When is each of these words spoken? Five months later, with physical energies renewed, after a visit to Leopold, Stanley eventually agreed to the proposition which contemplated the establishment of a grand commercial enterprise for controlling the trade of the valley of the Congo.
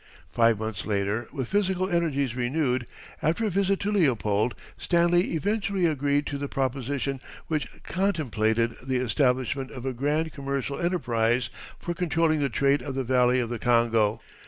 Five 0.31 0.57
months 0.57 0.83
later, 0.87 1.27
with 1.31 1.47
physical 1.47 1.87
energies 1.87 2.35
renewed, 2.35 2.87
after 3.21 3.45
a 3.45 3.51
visit 3.51 3.79
to 3.81 3.91
Leopold, 3.91 4.55
Stanley 4.75 5.33
eventually 5.35 5.85
agreed 5.85 6.25
to 6.25 6.39
the 6.39 6.47
proposition 6.47 7.21
which 7.45 7.67
contemplated 7.83 8.73
the 8.83 8.97
establishment 8.97 9.69
of 9.69 9.85
a 9.85 9.93
grand 9.93 10.33
commercial 10.33 10.79
enterprise 10.79 11.51
for 11.77 11.93
controlling 11.93 12.39
the 12.39 12.49
trade 12.49 12.81
of 12.81 12.95
the 12.95 13.03
valley 13.03 13.39
of 13.39 13.49
the 13.51 13.59
Congo. 13.59 14.19